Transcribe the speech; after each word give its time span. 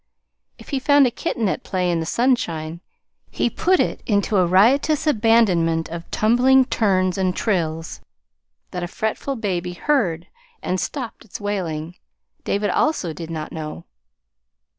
If 0.57 0.69
he 0.69 0.79
found 0.79 1.05
a 1.05 1.11
kitten 1.11 1.47
at 1.47 1.63
play 1.63 1.91
in 1.91 1.99
the 1.99 2.07
sunshine, 2.07 2.81
he 3.29 3.51
put 3.51 3.79
it 3.79 4.01
into 4.07 4.37
a 4.37 4.47
riotous 4.47 5.05
abandonment 5.05 5.89
of 5.89 6.09
tumbling 6.09 6.65
turns 6.65 7.19
and 7.19 7.35
trills 7.35 8.01
that 8.71 8.81
a 8.81 8.87
fretful 8.87 9.35
baby 9.35 9.73
heard 9.73 10.25
and 10.63 10.79
stopped 10.79 11.23
its 11.23 11.39
wailing, 11.39 11.97
David 12.43 12.71
also 12.71 13.13
did 13.13 13.29
not 13.29 13.51
know. 13.51 13.85